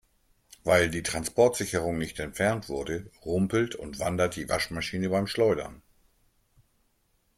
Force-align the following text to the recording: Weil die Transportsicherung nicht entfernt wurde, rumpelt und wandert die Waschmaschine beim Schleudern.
Weil 0.63 0.89
die 0.89 1.03
Transportsicherung 1.03 1.99
nicht 1.99 2.17
entfernt 2.19 2.69
wurde, 2.69 3.11
rumpelt 3.23 3.75
und 3.75 3.99
wandert 3.99 4.35
die 4.35 4.49
Waschmaschine 4.49 5.09
beim 5.09 5.27
Schleudern. 5.27 5.83